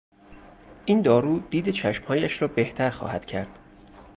این 0.85 1.01
دارو 1.01 1.39
دید 1.39 1.69
چشمهایش 1.69 2.41
را 2.41 2.47
بهتر 2.47 2.89
خواهد 2.89 3.25
کرد. 3.25 3.59